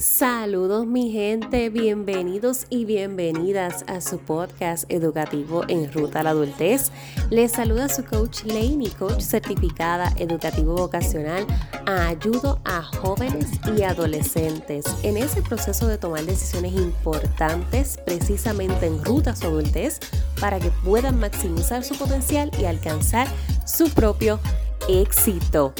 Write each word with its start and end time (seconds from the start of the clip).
Saludos 0.00 0.86
mi 0.86 1.12
gente, 1.12 1.68
bienvenidos 1.68 2.64
y 2.70 2.86
bienvenidas 2.86 3.84
a 3.86 4.00
su 4.00 4.16
podcast 4.18 4.90
educativo 4.90 5.62
en 5.68 5.92
ruta 5.92 6.20
a 6.20 6.22
la 6.22 6.30
adultez. 6.30 6.90
Les 7.28 7.52
saluda 7.52 7.86
su 7.90 8.06
coach 8.06 8.44
Laney, 8.44 8.88
coach 8.98 9.20
certificada 9.20 10.10
educativo 10.16 10.74
vocacional. 10.74 11.46
Ayudo 11.84 12.60
a 12.64 12.80
jóvenes 12.80 13.50
y 13.76 13.82
adolescentes 13.82 14.86
en 15.02 15.18
ese 15.18 15.42
proceso 15.42 15.86
de 15.86 15.98
tomar 15.98 16.24
decisiones 16.24 16.72
importantes 16.72 17.98
precisamente 18.06 18.86
en 18.86 19.04
ruta 19.04 19.32
a 19.32 19.36
su 19.36 19.48
adultez 19.48 20.00
para 20.40 20.58
que 20.58 20.70
puedan 20.82 21.20
maximizar 21.20 21.84
su 21.84 21.94
potencial 21.98 22.50
y 22.58 22.64
alcanzar 22.64 23.28
su 23.66 23.90
propio 23.90 24.40
éxito. 24.88 25.74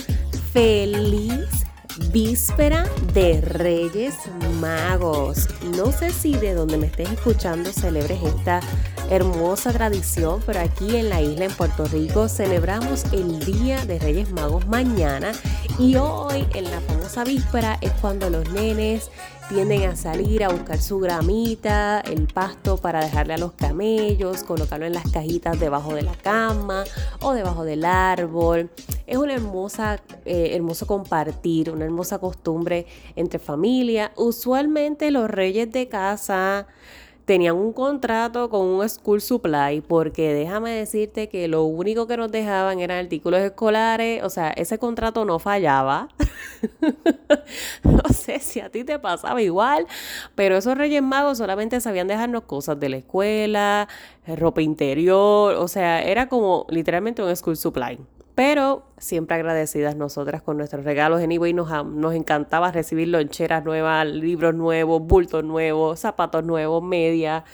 Feliz 0.52 1.64
víspera 2.08 2.88
de 3.12 3.40
Reyes 3.40 4.14
Magos. 4.60 5.48
No 5.76 5.92
sé 5.92 6.10
si 6.10 6.34
de 6.34 6.54
donde 6.54 6.76
me 6.76 6.86
estés 6.86 7.10
escuchando 7.10 7.72
celebres 7.72 8.18
esta 8.22 8.60
hermosa 9.10 9.72
tradición, 9.72 10.40
pero 10.46 10.60
aquí 10.60 10.96
en 10.96 11.08
la 11.08 11.20
isla 11.20 11.46
en 11.46 11.52
Puerto 11.52 11.84
Rico 11.86 12.28
celebramos 12.28 13.04
el 13.12 13.44
Día 13.44 13.84
de 13.84 13.98
Reyes 13.98 14.30
Magos 14.30 14.68
mañana 14.68 15.32
y 15.80 15.96
hoy 15.96 16.46
en 16.54 16.70
la 16.70 16.80
famosa 16.80 17.24
víspera 17.24 17.76
es 17.80 17.90
cuando 18.00 18.30
los 18.30 18.48
nenes 18.52 19.10
tienden 19.48 19.82
a 19.90 19.96
salir 19.96 20.44
a 20.44 20.48
buscar 20.48 20.78
su 20.78 21.00
gramita, 21.00 22.00
el 22.02 22.28
pasto 22.28 22.76
para 22.76 23.00
dejarle 23.04 23.34
a 23.34 23.38
los 23.38 23.50
camellos, 23.52 24.44
colocarlo 24.44 24.86
en 24.86 24.94
las 24.94 25.10
cajitas 25.10 25.58
debajo 25.58 25.92
de 25.92 26.02
la 26.02 26.14
cama 26.14 26.84
o 27.20 27.32
debajo 27.32 27.64
del 27.64 27.84
árbol. 27.84 28.70
Es 29.08 29.16
una 29.16 29.34
hermosa, 29.34 30.00
eh, 30.24 30.50
hermoso 30.52 30.86
compartir, 30.86 31.72
una 31.72 31.84
hermosa 31.84 32.20
costumbre 32.20 32.86
entre 33.16 33.40
familia. 33.40 34.12
Usualmente 34.14 35.10
los 35.10 35.28
reyes 35.28 35.72
de 35.72 35.88
casa 35.88 36.68
tenían 37.30 37.54
un 37.54 37.72
contrato 37.72 38.50
con 38.50 38.62
un 38.62 38.88
school 38.88 39.20
supply 39.20 39.82
porque 39.86 40.34
déjame 40.34 40.70
decirte 40.70 41.28
que 41.28 41.46
lo 41.46 41.62
único 41.62 42.08
que 42.08 42.16
nos 42.16 42.32
dejaban 42.32 42.80
eran 42.80 43.04
artículos 43.04 43.40
escolares, 43.42 44.24
o 44.24 44.30
sea, 44.30 44.50
ese 44.50 44.80
contrato 44.80 45.24
no 45.24 45.38
fallaba. 45.38 46.08
no 47.84 48.02
sé 48.12 48.40
si 48.40 48.58
a 48.58 48.68
ti 48.68 48.82
te 48.82 48.98
pasaba 48.98 49.40
igual, 49.42 49.86
pero 50.34 50.56
esos 50.56 50.76
Reyes 50.76 51.04
Magos 51.04 51.38
solamente 51.38 51.80
sabían 51.80 52.08
dejarnos 52.08 52.42
cosas 52.42 52.80
de 52.80 52.88
la 52.88 52.96
escuela, 52.96 53.86
ropa 54.26 54.60
interior, 54.60 55.54
o 55.54 55.68
sea, 55.68 56.02
era 56.02 56.28
como 56.28 56.66
literalmente 56.68 57.22
un 57.22 57.36
school 57.36 57.56
supply 57.56 57.96
pero 58.34 58.84
siempre 58.98 59.36
agradecidas 59.36 59.96
nosotras 59.96 60.42
con 60.42 60.56
nuestros 60.56 60.84
regalos. 60.84 61.20
Anyway, 61.20 61.52
nos, 61.52 61.86
nos 61.86 62.14
encantaba 62.14 62.72
recibir 62.72 63.08
loncheras 63.08 63.64
nuevas, 63.64 64.06
libros 64.06 64.54
nuevos, 64.54 65.02
bultos 65.02 65.44
nuevos, 65.44 66.00
zapatos 66.00 66.44
nuevos, 66.44 66.82
media. 66.82 67.44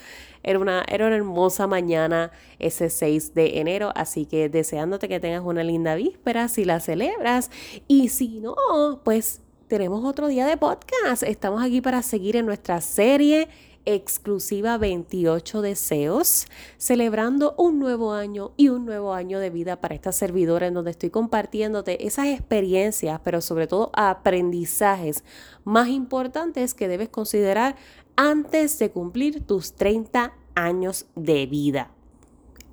Era 0.43 0.59
una, 0.59 0.85
era 0.87 1.07
una 1.07 1.15
hermosa 1.15 1.67
mañana 1.67 2.31
ese 2.59 2.89
6 2.89 3.33
de 3.33 3.59
enero, 3.59 3.91
así 3.95 4.25
que 4.25 4.49
deseándote 4.49 5.09
que 5.09 5.19
tengas 5.19 5.43
una 5.43 5.63
linda 5.63 5.95
víspera 5.95 6.47
si 6.47 6.63
la 6.63 6.79
celebras 6.79 7.51
y 7.87 8.09
si 8.09 8.39
no, 8.39 8.55
pues 9.03 9.41
tenemos 9.67 10.05
otro 10.05 10.27
día 10.27 10.45
de 10.45 10.55
podcast. 10.55 11.23
Estamos 11.23 11.61
aquí 11.61 11.81
para 11.81 12.01
seguir 12.01 12.37
en 12.37 12.45
nuestra 12.45 12.79
serie 12.79 13.49
exclusiva 13.87 14.77
28 14.77 15.61
deseos, 15.61 16.45
celebrando 16.77 17.55
un 17.57 17.79
nuevo 17.79 18.13
año 18.13 18.51
y 18.57 18.69
un 18.69 18.85
nuevo 18.85 19.13
año 19.13 19.39
de 19.39 19.49
vida 19.49 19.79
para 19.81 19.95
esta 19.95 20.11
servidora 20.11 20.67
en 20.67 20.73
donde 20.73 20.91
estoy 20.91 21.09
compartiéndote 21.09 22.05
esas 22.05 22.27
experiencias, 22.27 23.21
pero 23.23 23.41
sobre 23.41 23.67
todo 23.67 23.89
aprendizajes 23.93 25.23
más 25.63 25.87
importantes 25.87 26.73
que 26.73 26.87
debes 26.87 27.09
considerar 27.09 27.75
antes 28.17 28.77
de 28.79 28.91
cumplir 28.91 29.45
tus 29.45 29.73
30 29.73 30.33
años 30.55 31.05
de 31.15 31.45
vida. 31.45 31.91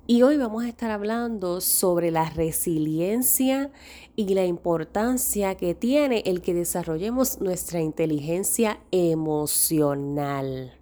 Y 0.07 0.21
hoy 0.21 0.37
vamos 0.37 0.63
a 0.63 0.67
estar 0.67 0.91
hablando 0.91 1.61
sobre 1.61 2.11
la 2.11 2.29
resiliencia 2.29 3.71
y 4.15 4.35
la 4.35 4.45
importancia 4.45 5.55
que 5.55 5.73
tiene 5.73 6.21
el 6.27 6.41
que 6.41 6.53
desarrollemos 6.53 7.41
nuestra 7.41 7.81
inteligencia 7.81 8.79
emocional. 8.91 10.73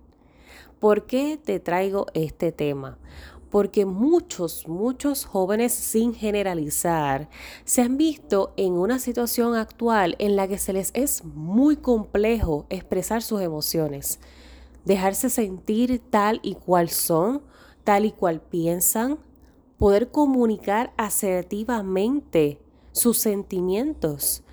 ¿Por 0.84 1.06
qué 1.06 1.40
te 1.42 1.62
traigo 1.62 2.08
este 2.14 2.52
tema? 2.52 2.98
Porque 3.50 3.86
muchos, 3.86 4.68
muchos 4.68 5.24
jóvenes, 5.24 5.72
sin 5.74 6.14
generalizar, 6.14 7.30
se 7.64 7.82
han 7.82 7.96
visto 7.96 8.52
en 8.58 8.74
una 8.74 9.00
situación 9.00 9.56
actual 9.56 10.18
en 10.20 10.36
la 10.36 10.46
que 10.46 10.58
se 10.58 10.74
les 10.74 10.92
es 10.94 11.24
muy 11.24 11.78
complejo 11.78 12.66
expresar 12.70 13.24
sus 13.24 13.40
emociones, 13.40 14.20
dejarse 14.84 15.30
sentir 15.30 16.02
tal 16.10 16.42
y 16.44 16.56
cual 16.56 16.90
son, 16.90 17.44
tal 17.86 18.04
y 18.04 18.12
cual 18.12 18.42
piensan, 18.42 19.20
poder 19.78 20.12
comunicar 20.12 20.92
asertivamente 20.98 22.60
sus 22.92 23.20
sentimientos 23.20 24.44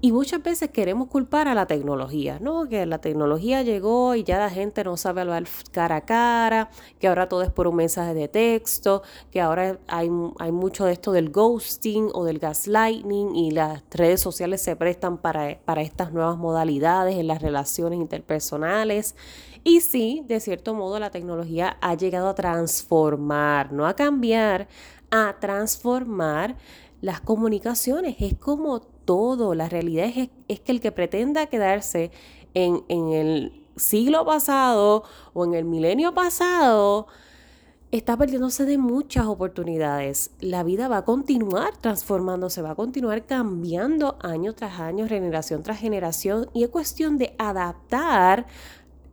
y 0.00 0.12
muchas 0.12 0.42
veces 0.42 0.70
queremos 0.70 1.08
culpar 1.08 1.48
a 1.48 1.54
la 1.54 1.66
tecnología, 1.66 2.38
¿no? 2.40 2.68
Que 2.68 2.86
la 2.86 2.98
tecnología 2.98 3.62
llegó 3.62 4.14
y 4.14 4.22
ya 4.22 4.38
la 4.38 4.48
gente 4.48 4.84
no 4.84 4.96
sabe 4.96 5.22
hablar 5.22 5.44
cara 5.72 5.96
a 5.96 6.00
cara, 6.02 6.70
que 7.00 7.08
ahora 7.08 7.28
todo 7.28 7.42
es 7.42 7.50
por 7.50 7.66
un 7.66 7.74
mensaje 7.74 8.14
de 8.14 8.28
texto, 8.28 9.02
que 9.32 9.40
ahora 9.40 9.80
hay, 9.88 10.08
hay 10.38 10.52
mucho 10.52 10.84
de 10.84 10.92
esto 10.92 11.10
del 11.10 11.30
ghosting 11.30 12.10
o 12.14 12.24
del 12.24 12.38
gaslighting 12.38 13.34
y 13.34 13.50
las 13.50 13.82
redes 13.90 14.20
sociales 14.20 14.62
se 14.62 14.76
prestan 14.76 15.18
para, 15.18 15.58
para 15.64 15.82
estas 15.82 16.12
nuevas 16.12 16.38
modalidades 16.38 17.16
en 17.16 17.26
las 17.26 17.42
relaciones 17.42 17.98
interpersonales. 17.98 19.16
Y 19.64 19.80
sí, 19.80 20.22
de 20.28 20.38
cierto 20.38 20.74
modo 20.74 21.00
la 21.00 21.10
tecnología 21.10 21.76
ha 21.80 21.94
llegado 21.94 22.28
a 22.28 22.34
transformar, 22.36 23.72
no 23.72 23.84
a 23.84 23.94
cambiar, 23.94 24.68
a 25.10 25.36
transformar 25.40 26.56
las 27.00 27.20
comunicaciones. 27.20 28.14
Es 28.20 28.34
como 28.34 28.97
todo. 29.08 29.54
La 29.54 29.70
realidad 29.70 30.10
es, 30.48 30.60
que 30.60 30.70
el 30.70 30.82
que 30.82 30.92
pretenda 30.92 31.46
quedarse 31.46 32.10
en, 32.52 32.84
en 32.88 33.08
el 33.08 33.64
siglo 33.74 34.26
pasado 34.26 35.02
o 35.32 35.46
en 35.46 35.54
el 35.54 35.64
milenio 35.64 36.12
pasado, 36.12 37.06
está 37.90 38.18
perdiéndose 38.18 38.66
de 38.66 38.76
muchas 38.76 39.24
oportunidades. 39.24 40.32
La 40.40 40.62
vida 40.62 40.88
va 40.88 40.98
a 40.98 41.04
continuar 41.06 41.74
transformándose, 41.78 42.60
va 42.60 42.72
a 42.72 42.74
continuar 42.74 43.24
cambiando 43.24 44.18
año 44.20 44.52
tras 44.52 44.78
año, 44.78 45.08
generación 45.08 45.62
tras 45.62 45.78
generación, 45.78 46.50
y 46.52 46.64
es 46.64 46.68
cuestión 46.68 47.16
de 47.16 47.34
adaptar 47.38 48.44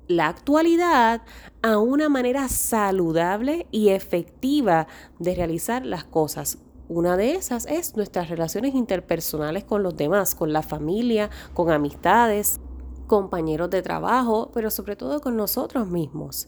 la 0.10 0.28
actualidad 0.28 1.22
a 1.62 1.78
una 1.78 2.10
manera 2.10 2.50
saludable 2.50 3.66
y 3.72 3.92
efectiva 3.92 4.88
de 5.20 5.36
realizar 5.36 5.86
las 5.86 6.04
cosas. 6.04 6.58
Una 6.88 7.18
de 7.18 7.34
esas 7.34 7.66
es 7.66 7.96
nuestras 7.96 8.30
relaciones 8.30 8.76
interpersonales 8.76 9.64
con 9.64 9.82
los 9.82 9.98
demás, 9.98 10.36
con 10.36 10.54
la 10.54 10.62
familia, 10.62 11.32
con 11.56 11.72
amistades, 11.72 12.60
compañeros 13.08 13.72
de 13.72 13.82
trabajo, 13.82 14.52
pero 14.54 14.70
sobre 14.70 14.96
todo 14.96 15.20
con 15.20 15.36
nosotros 15.36 15.88
mismos. 15.88 16.48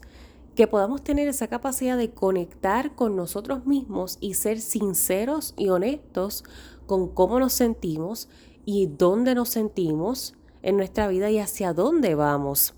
Que 0.54 0.68
podamos 0.68 1.02
tener 1.02 1.26
esa 1.26 1.48
capacidad 1.48 1.96
de 1.96 2.12
conectar 2.12 2.94
con 2.94 3.16
nosotros 3.16 3.66
mismos 3.66 4.16
y 4.20 4.34
ser 4.34 4.60
sinceros 4.60 5.54
y 5.56 5.70
honestos 5.70 6.44
con 6.86 7.08
cómo 7.08 7.40
nos 7.40 7.52
sentimos 7.52 8.28
y 8.64 8.86
dónde 8.86 9.34
nos 9.34 9.48
sentimos 9.48 10.34
en 10.62 10.76
nuestra 10.76 11.08
vida 11.08 11.30
y 11.30 11.40
hacia 11.40 11.72
dónde 11.72 12.14
vamos. 12.14 12.74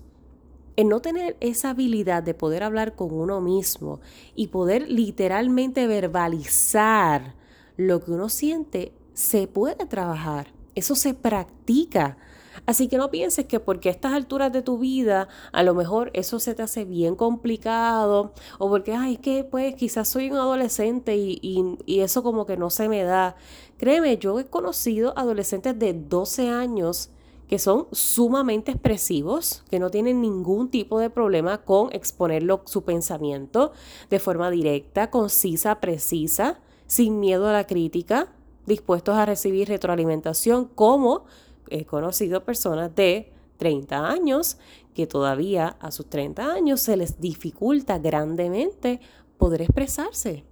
En 0.77 0.89
no 0.89 0.99
tener 0.99 1.37
esa 1.41 1.71
habilidad 1.71 2.23
de 2.23 2.33
poder 2.33 2.63
hablar 2.63 2.95
con 2.95 3.13
uno 3.13 3.39
mismo 3.39 3.99
y 4.33 4.47
poder 4.47 4.89
literalmente 4.89 5.85
verbalizar 5.85 7.35
lo 7.77 8.01
que 8.01 8.11
uno 8.11 8.29
siente 8.29 8.93
se 9.13 9.47
puede 9.47 9.85
trabajar, 9.85 10.47
eso 10.75 10.95
se 10.95 11.13
practica. 11.13 12.17
Así 12.65 12.87
que 12.87 12.97
no 12.97 13.09
pienses 13.09 13.45
que 13.45 13.59
porque 13.59 13.89
a 13.89 13.91
estas 13.91 14.13
alturas 14.13 14.51
de 14.51 14.61
tu 14.61 14.77
vida 14.77 15.29
a 15.51 15.63
lo 15.63 15.73
mejor 15.73 16.11
eso 16.13 16.39
se 16.39 16.53
te 16.53 16.61
hace 16.61 16.85
bien 16.85 17.15
complicado 17.15 18.33
o 18.59 18.69
porque, 18.69 18.93
ay, 18.93 19.17
que 19.17 19.43
pues 19.43 19.73
quizás 19.75 20.09
soy 20.09 20.29
un 20.29 20.37
adolescente 20.37 21.15
y, 21.15 21.39
y, 21.85 21.99
eso 22.01 22.23
como 22.23 22.45
que 22.45 22.57
no 22.57 22.69
se 22.69 22.89
me 22.89 23.03
da. 23.03 23.35
Créeme, 23.77 24.17
yo 24.17 24.39
he 24.39 24.45
conocido 24.45 25.17
adolescentes 25.17 25.77
de 25.79 25.93
12 25.93 26.49
años 26.49 27.09
que 27.47 27.59
son 27.59 27.87
sumamente 27.91 28.71
expresivos, 28.71 29.63
que 29.69 29.79
no 29.79 29.89
tienen 29.89 30.21
ningún 30.21 30.69
tipo 30.69 30.99
de 30.99 31.09
problema 31.09 31.59
con 31.59 31.91
exponer 31.93 32.43
su 32.65 32.83
pensamiento 32.83 33.73
de 34.09 34.19
forma 34.19 34.49
directa, 34.49 35.09
concisa, 35.09 35.81
precisa 35.81 36.59
sin 36.91 37.21
miedo 37.21 37.47
a 37.47 37.53
la 37.53 37.67
crítica, 37.67 38.33
dispuestos 38.65 39.15
a 39.15 39.25
recibir 39.25 39.69
retroalimentación, 39.69 40.65
como 40.65 41.23
he 41.69 41.85
conocido 41.85 42.43
personas 42.43 42.93
de 42.93 43.31
30 43.55 44.09
años 44.09 44.57
que 44.93 45.07
todavía 45.07 45.77
a 45.79 45.91
sus 45.91 46.09
30 46.09 46.51
años 46.51 46.81
se 46.81 46.97
les 46.97 47.21
dificulta 47.21 47.97
grandemente 47.97 48.99
poder 49.37 49.61
expresarse, 49.61 50.43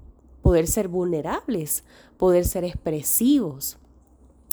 poder 0.41 0.67
ser 0.67 0.87
vulnerables, 0.87 1.83
poder 2.15 2.45
ser 2.45 2.63
expresivos. 2.63 3.77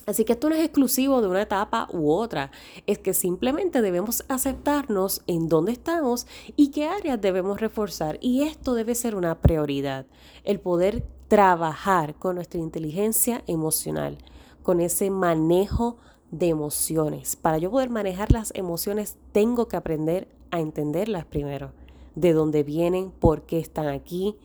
Así 0.06 0.24
que 0.24 0.32
esto 0.32 0.48
no 0.48 0.56
es 0.56 0.64
exclusivo 0.64 1.22
de 1.22 1.28
una 1.28 1.42
etapa 1.42 1.88
u 1.92 2.10
otra, 2.10 2.50
es 2.86 2.98
que 2.98 3.14
simplemente 3.14 3.80
debemos 3.80 4.24
aceptarnos 4.28 5.22
en 5.28 5.48
dónde 5.48 5.70
estamos 5.70 6.26
y 6.56 6.72
qué 6.72 6.88
áreas 6.88 7.20
debemos 7.20 7.60
reforzar. 7.60 8.18
Y 8.20 8.42
esto 8.42 8.74
debe 8.74 8.96
ser 8.96 9.14
una 9.14 9.40
prioridad, 9.40 10.06
el 10.42 10.58
poder 10.58 11.04
trabajar 11.28 12.14
con 12.14 12.36
nuestra 12.36 12.60
inteligencia 12.60 13.42
emocional, 13.46 14.18
con 14.62 14.80
ese 14.80 15.10
manejo 15.10 15.96
de 16.30 16.48
emociones. 16.48 17.36
Para 17.36 17.58
yo 17.58 17.70
poder 17.70 17.90
manejar 17.90 18.32
las 18.32 18.52
emociones 18.54 19.16
tengo 19.32 19.68
que 19.68 19.76
aprender 19.76 20.28
a 20.50 20.60
entenderlas 20.60 21.24
primero, 21.24 21.72
de 22.14 22.32
dónde 22.32 22.62
vienen, 22.62 23.10
por 23.10 23.42
qué 23.42 23.58
están 23.58 23.88
aquí, 23.88 24.36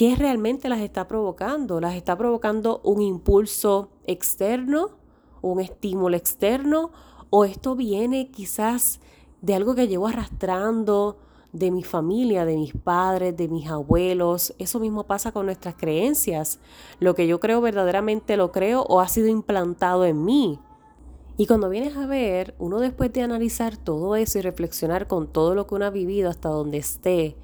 ¿Qué 0.00 0.16
realmente 0.16 0.70
las 0.70 0.80
está 0.80 1.06
provocando? 1.06 1.78
¿Las 1.78 1.94
está 1.94 2.16
provocando 2.16 2.80
un 2.84 3.02
impulso 3.02 3.90
externo, 4.06 4.92
un 5.42 5.60
estímulo 5.60 6.16
externo? 6.16 6.90
¿O 7.28 7.44
esto 7.44 7.76
viene 7.76 8.30
quizás 8.30 9.00
de 9.42 9.54
algo 9.54 9.74
que 9.74 9.88
llevo 9.88 10.06
arrastrando 10.08 11.18
de 11.52 11.70
mi 11.70 11.82
familia, 11.82 12.44
de 12.44 12.56
mis 12.56 12.72
padres, 12.72 13.36
de 13.36 13.48
mis 13.48 13.68
abuelos? 13.68 14.54
Eso 14.58 14.80
mismo 14.80 15.04
pasa 15.04 15.32
con 15.32 15.46
nuestras 15.46 15.74
creencias. 15.74 16.58
Lo 16.98 17.14
que 17.14 17.26
yo 17.26 17.40
creo 17.40 17.60
verdaderamente 17.60 18.36
lo 18.36 18.52
creo 18.52 18.82
o 18.82 19.00
ha 19.00 19.08
sido 19.08 19.28
implantado 19.28 20.04
en 20.04 20.24
mí. 20.24 20.58
Y 21.36 21.46
cuando 21.46 21.68
vienes 21.70 21.96
a 21.96 22.06
ver, 22.06 22.54
uno 22.58 22.80
después 22.80 23.12
de 23.12 23.22
analizar 23.22 23.76
todo 23.76 24.14
eso 24.16 24.38
y 24.38 24.42
reflexionar 24.42 25.06
con 25.06 25.26
todo 25.26 25.54
lo 25.54 25.66
que 25.66 25.74
uno 25.74 25.86
ha 25.86 25.90
vivido 25.90 26.28
hasta 26.28 26.50
donde 26.50 26.78
esté, 26.78 27.36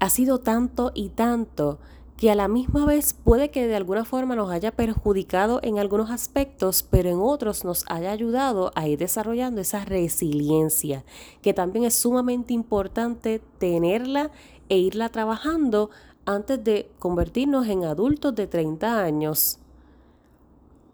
ha 0.00 0.10
sido 0.10 0.40
tanto 0.40 0.90
y 0.94 1.10
tanto 1.10 1.78
que 2.20 2.30
a 2.30 2.34
la 2.34 2.48
misma 2.48 2.84
vez 2.84 3.14
puede 3.14 3.50
que 3.50 3.66
de 3.66 3.74
alguna 3.74 4.04
forma 4.04 4.36
nos 4.36 4.50
haya 4.50 4.72
perjudicado 4.72 5.58
en 5.62 5.78
algunos 5.78 6.10
aspectos, 6.10 6.82
pero 6.82 7.08
en 7.08 7.18
otros 7.18 7.64
nos 7.64 7.86
haya 7.88 8.12
ayudado 8.12 8.72
a 8.74 8.86
ir 8.86 8.98
desarrollando 8.98 9.62
esa 9.62 9.86
resiliencia, 9.86 11.02
que 11.40 11.54
también 11.54 11.86
es 11.86 11.94
sumamente 11.94 12.52
importante 12.52 13.40
tenerla 13.56 14.30
e 14.68 14.76
irla 14.76 15.08
trabajando 15.08 15.88
antes 16.26 16.62
de 16.62 16.90
convertirnos 16.98 17.66
en 17.68 17.84
adultos 17.84 18.34
de 18.34 18.46
30 18.46 19.02
años. 19.02 19.58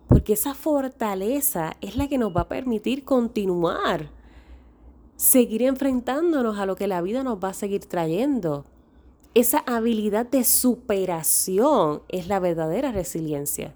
Porque 0.07 0.35
esa 0.35 0.55
fortaleza 0.55 1.77
es 1.81 1.97
la 1.97 2.07
que 2.07 2.19
nos 2.19 2.37
va 2.37 2.43
a 2.43 2.49
permitir 2.49 3.05
continuar, 3.05 4.11
seguir 5.17 5.63
enfrentándonos 5.63 6.57
a 6.57 6.67
lo 6.67 6.77
que 6.77 6.87
la 6.87 7.03
vida 7.03 7.25
nos 7.25 7.43
va 7.43 7.49
a 7.49 7.55
seguir 7.55 7.85
trayendo 7.87 8.65
esa 9.37 9.59
habilidad 9.67 10.25
de 10.25 10.45
superación 10.45 12.01
es 12.09 12.27
la 12.27 12.41
verdadera 12.41 12.91
resiliencia. 12.91 13.75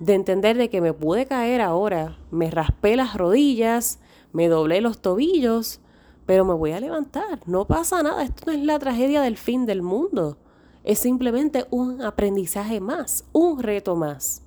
De 0.00 0.14
entender 0.14 0.58
de 0.58 0.70
que 0.70 0.80
me 0.80 0.92
pude 0.92 1.24
caer 1.24 1.60
ahora, 1.60 2.18
me 2.32 2.50
raspé 2.50 2.96
las 2.96 3.16
rodillas, 3.16 4.00
me 4.32 4.48
doblé 4.48 4.80
los 4.80 5.00
tobillos, 5.00 5.78
pero 6.26 6.44
me 6.44 6.52
voy 6.52 6.72
a 6.72 6.80
levantar. 6.80 7.38
No 7.46 7.64
pasa 7.64 8.02
nada, 8.02 8.24
esto 8.24 8.46
no 8.46 8.52
es 8.52 8.64
la 8.64 8.80
tragedia 8.80 9.22
del 9.22 9.36
fin 9.36 9.66
del 9.66 9.82
mundo. 9.82 10.36
Es 10.82 10.98
simplemente 10.98 11.64
un 11.70 12.02
aprendizaje 12.02 12.80
más, 12.80 13.24
un 13.32 13.62
reto 13.62 13.94
más. 13.94 14.42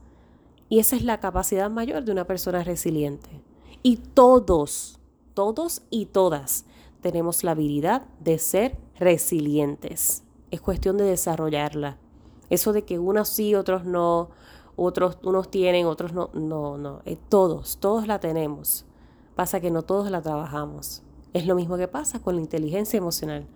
Y 0.67 0.79
esa 0.79 0.97
es 0.97 1.05
la 1.05 1.21
capacidad 1.21 1.71
mayor 1.71 2.03
de 2.03 2.11
una 2.11 2.27
persona 2.27 2.61
resiliente. 2.61 3.29
Y 3.83 3.95
todos, 3.95 4.99
todos 5.33 5.83
y 5.89 6.07
todas 6.07 6.65
tenemos 6.99 7.45
la 7.45 7.51
habilidad 7.51 8.01
de 8.19 8.37
ser 8.37 8.77
resilientes 8.99 10.23
es 10.51 10.61
cuestión 10.61 10.97
de 10.97 11.05
desarrollarla. 11.05 11.97
Eso 12.49 12.73
de 12.73 12.83
que 12.83 12.99
unos 12.99 13.29
sí, 13.29 13.55
otros 13.55 13.85
no, 13.85 14.29
otros 14.75 15.17
unos 15.23 15.49
tienen, 15.49 15.85
otros 15.85 16.13
no, 16.13 16.29
no, 16.33 16.77
no, 16.77 17.01
eh, 17.05 17.17
todos, 17.29 17.77
todos 17.77 18.07
la 18.07 18.19
tenemos. 18.19 18.85
Pasa 19.35 19.61
que 19.61 19.71
no 19.71 19.81
todos 19.81 20.11
la 20.11 20.21
trabajamos. 20.21 21.03
Es 21.33 21.47
lo 21.47 21.55
mismo 21.55 21.77
que 21.77 21.87
pasa 21.87 22.19
con 22.19 22.35
la 22.35 22.41
inteligencia 22.41 22.97
emocional. 22.97 23.47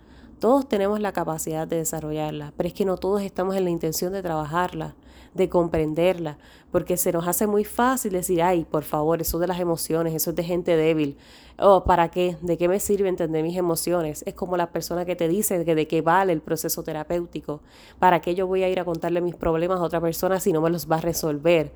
Todos 0.45 0.69
tenemos 0.69 0.99
la 0.99 1.11
capacidad 1.11 1.67
de 1.67 1.77
desarrollarla, 1.77 2.53
pero 2.55 2.67
es 2.67 2.75
que 2.75 2.85
no 2.85 2.97
todos 2.97 3.23
estamos 3.23 3.55
en 3.55 3.63
la 3.63 3.71
intención 3.71 4.13
de 4.13 4.21
trabajarla 4.21 4.93
de 5.33 5.49
comprenderla, 5.49 6.37
porque 6.71 6.97
se 6.97 7.11
nos 7.11 7.27
hace 7.27 7.47
muy 7.47 7.65
fácil 7.65 8.11
decir, 8.11 8.43
ay, 8.43 8.63
por 8.63 8.83
favor, 8.83 9.19
eso 9.21 9.39
de 9.39 9.47
las 9.47 9.59
emociones, 9.59 10.13
eso 10.13 10.29
es 10.29 10.35
de 10.35 10.43
gente 10.43 10.77
débil. 10.77 11.17
Oh, 11.57 11.83
¿para 11.83 12.11
qué? 12.11 12.37
¿De 12.41 12.59
qué 12.59 12.67
me 12.67 12.79
sirve 12.79 13.09
entender 13.09 13.41
mis 13.41 13.57
emociones? 13.57 14.23
Es 14.27 14.35
como 14.35 14.55
la 14.55 14.71
persona 14.71 15.03
que 15.03 15.15
te 15.15 15.27
dice 15.27 15.65
que 15.65 15.73
de 15.73 15.87
qué 15.87 16.01
vale 16.01 16.31
el 16.31 16.41
proceso 16.41 16.83
terapéutico. 16.83 17.61
¿Para 17.97 18.21
qué 18.21 18.35
yo 18.35 18.45
voy 18.45 18.61
a 18.61 18.69
ir 18.69 18.79
a 18.79 18.85
contarle 18.85 19.21
mis 19.21 19.35
problemas 19.35 19.79
a 19.79 19.83
otra 19.83 19.99
persona 19.99 20.39
si 20.39 20.53
no 20.53 20.61
me 20.61 20.69
los 20.69 20.89
va 20.89 20.97
a 20.97 21.01
resolver? 21.01 21.73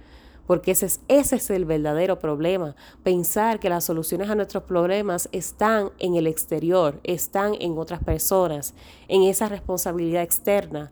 Porque 0.49 0.71
ese 0.71 0.87
es, 0.87 0.99
ese 1.07 1.35
es 1.35 1.51
el 1.51 1.65
verdadero 1.65 2.17
problema. 2.17 2.75
Pensar 3.03 3.59
que 3.59 3.69
las 3.69 3.83
soluciones 3.83 4.31
a 4.31 4.35
nuestros 4.35 4.63
problemas 4.63 5.29
están 5.31 5.91
en 5.99 6.15
el 6.15 6.25
exterior, 6.25 6.99
están 7.03 7.53
en 7.59 7.77
otras 7.77 8.03
personas, 8.03 8.73
en 9.07 9.21
esa 9.21 9.47
responsabilidad 9.47 10.23
externa 10.23 10.91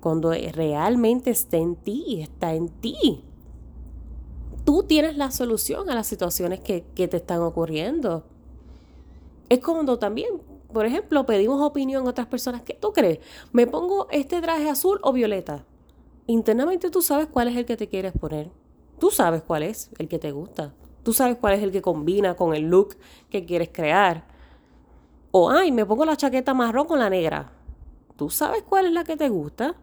cuando 0.00 0.32
realmente 0.32 1.30
está 1.30 1.58
en 1.58 1.76
ti, 1.76 2.20
está 2.20 2.54
en 2.54 2.68
ti. 2.68 3.22
Tú 4.64 4.82
tienes 4.82 5.16
la 5.16 5.30
solución 5.30 5.88
a 5.88 5.94
las 5.94 6.08
situaciones 6.08 6.58
que, 6.58 6.80
te 6.80 7.16
están 7.16 7.42
ocurriendo. 7.42 8.24
Es 9.48 9.60
cuando 9.60 9.96
también, 9.96 10.42
por 10.72 10.86
ejemplo, 10.86 11.24
pedimos 11.24 11.62
opinión 11.62 12.04
a 12.04 12.10
otras 12.10 12.26
personas. 12.26 12.62
¿Qué 12.62 12.74
tú 12.74 12.92
crees? 12.92 13.20
¿Me 13.52 13.68
pongo 13.68 14.08
este 14.10 14.40
traje 14.40 14.68
azul 14.68 14.98
o 15.02 15.12
violeta? 15.12 15.64
Internamente 16.26 16.90
tú 16.90 17.02
sabes 17.02 17.28
cuál 17.28 17.48
es 17.48 17.56
el 17.56 17.64
que 17.64 17.76
te 17.76 17.88
quieres 17.88 18.12
poner. 18.12 18.50
Tú 18.98 19.10
sabes 19.10 19.42
cuál 19.42 19.62
es 19.62 19.90
el 19.98 20.08
que 20.08 20.18
te 20.18 20.32
gusta. 20.32 20.74
Tú 21.02 21.12
sabes 21.12 21.36
cuál 21.36 21.54
es 21.54 21.62
el 21.62 21.70
que 21.70 21.82
combina 21.82 22.34
con 22.34 22.54
el 22.54 22.64
look 22.64 22.96
que 23.30 23.44
quieres 23.44 23.70
crear. 23.72 24.26
O, 25.30 25.50
ay, 25.50 25.70
me 25.70 25.86
pongo 25.86 26.04
la 26.04 26.16
chaqueta 26.16 26.52
marrón 26.54 26.86
con 26.86 26.98
la 26.98 27.10
negra. 27.10 27.52
Tú 28.16 28.30
sabes 28.30 28.62
cuál 28.62 28.86
es 28.86 28.92
la 28.92 29.04
que 29.04 29.16
te 29.16 29.28
gusta. 29.28 29.76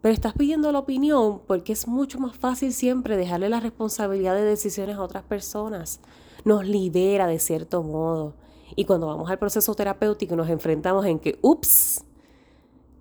Pero 0.00 0.14
estás 0.14 0.32
pidiendo 0.32 0.72
la 0.72 0.78
opinión 0.78 1.42
porque 1.46 1.72
es 1.72 1.86
mucho 1.86 2.18
más 2.18 2.36
fácil 2.36 2.72
siempre 2.72 3.16
dejarle 3.16 3.48
la 3.48 3.60
responsabilidad 3.60 4.34
de 4.34 4.44
decisiones 4.44 4.96
a 4.96 5.02
otras 5.02 5.24
personas. 5.24 6.00
Nos 6.44 6.66
libera 6.66 7.26
de 7.26 7.38
cierto 7.38 7.82
modo. 7.82 8.34
Y 8.76 8.84
cuando 8.84 9.08
vamos 9.08 9.30
al 9.30 9.38
proceso 9.38 9.74
terapéutico 9.74 10.36
nos 10.36 10.48
enfrentamos 10.48 11.04
en 11.04 11.18
que, 11.18 11.38
ups, 11.42 12.04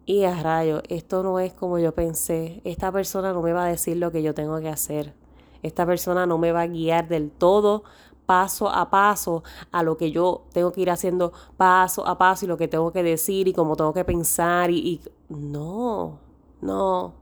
y 0.09 0.23
a 0.23 0.41
rayo, 0.41 0.81
esto 0.89 1.21
no 1.21 1.37
es 1.37 1.53
como 1.53 1.77
yo 1.77 1.93
pensé. 1.93 2.61
Esta 2.63 2.91
persona 2.91 3.31
no 3.31 3.43
me 3.43 3.53
va 3.53 3.65
a 3.65 3.67
decir 3.67 3.95
lo 3.97 4.11
que 4.11 4.23
yo 4.23 4.33
tengo 4.33 4.59
que 4.59 4.67
hacer. 4.67 5.13
Esta 5.61 5.85
persona 5.85 6.25
no 6.25 6.39
me 6.39 6.51
va 6.51 6.61
a 6.61 6.67
guiar 6.67 7.07
del 7.07 7.29
todo 7.29 7.83
paso 8.25 8.69
a 8.69 8.89
paso 8.89 9.43
a 9.71 9.83
lo 9.83 9.97
que 9.97 10.09
yo 10.09 10.45
tengo 10.51 10.71
que 10.71 10.81
ir 10.81 10.89
haciendo 10.89 11.31
paso 11.57 12.07
a 12.07 12.17
paso 12.17 12.45
y 12.45 12.47
lo 12.47 12.57
que 12.57 12.67
tengo 12.67 12.91
que 12.91 13.03
decir 13.03 13.47
y 13.47 13.53
cómo 13.53 13.75
tengo 13.75 13.93
que 13.93 14.03
pensar 14.03 14.71
y, 14.71 14.79
y... 14.79 15.01
no, 15.29 16.17
no. 16.59 17.13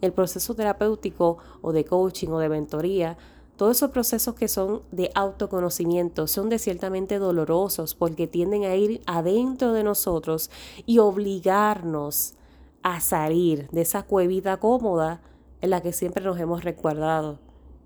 El 0.00 0.12
proceso 0.12 0.54
terapéutico 0.54 1.38
o 1.62 1.70
de 1.70 1.84
coaching 1.84 2.30
o 2.30 2.40
de 2.40 2.48
mentoría, 2.48 3.16
todos 3.60 3.76
esos 3.76 3.90
procesos 3.90 4.34
que 4.36 4.48
son 4.48 4.80
de 4.90 5.10
autoconocimiento 5.14 6.26
son 6.26 6.48
de 6.48 6.58
ciertamente 6.58 7.18
dolorosos 7.18 7.94
porque 7.94 8.26
tienden 8.26 8.64
a 8.64 8.74
ir 8.74 9.02
adentro 9.04 9.74
de 9.74 9.84
nosotros 9.84 10.50
y 10.86 10.96
obligarnos 10.96 12.36
a 12.82 13.00
salir 13.00 13.68
de 13.68 13.82
esa 13.82 14.04
cuevita 14.04 14.56
cómoda 14.56 15.20
en 15.60 15.68
la 15.68 15.82
que 15.82 15.92
siempre 15.92 16.24
nos 16.24 16.40
hemos 16.40 16.64
recuerdado, 16.64 17.38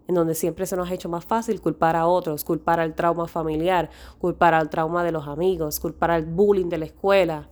en 0.07 0.15
donde 0.15 0.37
siempre 0.37 0.65
se 0.67 0.77
nos 0.77 0.89
ha 0.89 0.95
hecho 0.95 1.09
más 1.09 1.25
fácil 1.25 1.61
culpar 1.61 1.97
a 1.97 2.07
otros, 2.07 2.45
culpar 2.45 2.79
al 2.79 2.95
trauma 2.95 3.27
familiar, 3.27 3.91
culpar 4.21 4.55
al 4.55 4.71
trauma 4.71 5.03
de 5.03 5.11
los 5.11 5.27
amigos, 5.27 5.81
culpar 5.81 6.13
al 6.13 6.25
bullying 6.25 6.69
de 6.69 6.79
la 6.79 6.85
escuela, 6.85 7.49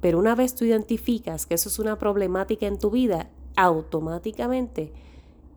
pero 0.00 0.18
una 0.18 0.34
vez 0.34 0.56
tú 0.56 0.64
identificas 0.64 1.46
que 1.46 1.54
eso 1.54 1.68
es 1.68 1.78
una 1.78 1.96
problemática 1.96 2.66
en 2.66 2.76
tu 2.76 2.90
vida, 2.90 3.30
automáticamente 3.54 4.92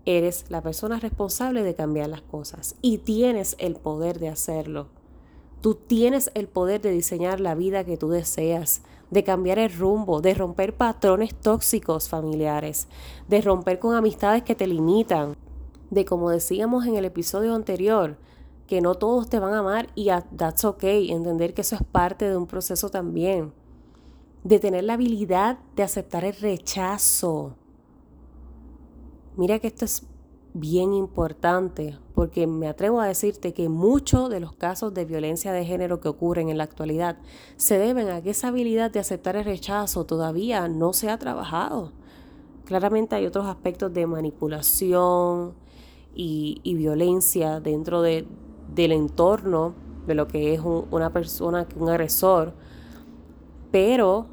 eres 0.06 0.46
la 0.50 0.62
persona 0.62 1.00
responsable 1.00 1.64
de 1.64 1.76
cambiar 1.76 2.10
las 2.10 2.22
cosas 2.22 2.76
y 2.82 3.00
tienes 3.00 3.56
el 3.60 3.76
poder 3.76 4.20
de 4.20 4.30
hacerlo. 4.30 4.88
Tú 5.62 5.76
tienes 5.76 6.32
el 6.34 6.48
poder 6.48 6.82
de 6.82 6.92
diseñar 6.92 7.40
la 7.40 7.54
vida 7.54 7.84
que 7.84 7.98
tú 7.98 8.10
deseas, 8.10 8.82
de 9.12 9.24
cambiar 9.24 9.60
el 9.60 9.72
rumbo, 9.72 10.22
de 10.22 10.34
romper 10.34 10.76
patrones 10.76 11.36
tóxicos 11.36 12.10
familiares, 12.10 12.88
de 13.28 13.42
romper 13.42 13.78
con 13.78 13.94
amistades 13.94 14.44
que 14.44 14.56
te 14.56 14.66
limitan, 14.66 15.36
de 15.90 16.06
como 16.06 16.30
decíamos 16.30 16.86
en 16.88 16.96
el 16.96 17.06
episodio 17.06 17.54
anterior, 17.54 18.18
que 18.66 18.82
no 18.82 18.96
todos 18.96 19.30
te 19.30 19.40
van 19.40 19.54
a 19.54 19.60
amar 19.60 19.90
y 19.96 20.10
that's 20.36 20.66
okay, 20.66 21.12
entender 21.12 21.54
que 21.54 21.62
eso 21.62 21.76
es 21.76 21.84
parte 21.84 22.28
de 22.28 22.38
un 22.38 22.48
proceso 22.48 22.90
también 22.90 23.54
de 24.44 24.60
tener 24.60 24.84
la 24.84 24.94
habilidad 24.94 25.60
de 25.76 25.84
aceptar 25.84 26.26
el 26.26 26.34
rechazo. 26.34 27.56
Mira 29.38 29.60
que 29.60 29.68
esto 29.68 29.86
es 29.86 30.06
bien 30.54 30.94
importante 30.94 31.98
porque 32.14 32.46
me 32.48 32.68
atrevo 32.68 33.00
a 33.00 33.08
decirte 33.08 33.54
que 33.54 33.70
muchos 33.70 34.30
de 34.30 34.42
los 34.42 34.54
casos 34.54 34.94
de 34.94 35.06
violencia 35.06 35.54
de 35.54 35.66
género 35.66 36.02
que 36.02 36.10
ocurren 36.10 36.50
en 36.50 36.58
la 36.58 36.66
actualidad 36.66 37.18
se 37.56 37.78
deben 37.78 38.10
a 38.10 38.22
que 38.22 38.32
esa 38.32 38.50
habilidad 38.50 38.92
de 38.92 39.00
aceptar 39.00 39.38
el 39.38 39.46
rechazo 39.46 40.06
todavía 40.06 40.68
no 40.68 40.92
se 40.92 41.10
ha 41.10 41.18
trabajado. 41.18 41.94
Claramente 42.66 43.16
hay 43.16 43.26
otros 43.26 43.46
aspectos 43.48 43.94
de 43.94 44.06
manipulación 44.06 45.54
y, 46.14 46.60
violencia 46.66 47.62
dentro 47.62 48.02
de, 48.02 48.28
del 48.76 48.92
entorno 48.92 49.74
de 50.08 50.16
lo 50.16 50.28
que 50.28 50.54
es 50.54 50.62
una 50.62 51.14
persona, 51.14 51.66
un 51.78 51.90
agresor, 51.90 52.54
pero 53.72 54.28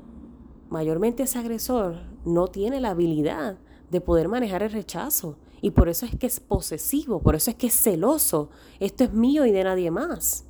mayormente 0.71 1.23
ese 1.23 1.39
agresor 1.39 1.97
no 2.25 2.49
tiene 2.49 2.81
la 2.81 2.91
habilidad 2.91 3.59
de 3.91 4.01
poder 4.01 4.29
manejar 4.29 4.63
el 4.63 4.73
rechazo. 4.73 5.37
Y 5.61 5.71
por 5.71 5.89
eso 5.89 6.07
es 6.07 6.17
que 6.17 6.27
es 6.27 6.41
posesivo, 6.41 7.21
por 7.21 7.35
eso 7.35 7.51
es 7.51 7.57
que 7.57 7.69
es 7.69 7.75
celoso. 7.75 8.51
Esto 8.81 9.05
es 9.05 9.13
mío 9.13 9.45
y 9.45 9.53
de 9.53 9.65
nadie 9.65 9.91
más. 9.91 10.45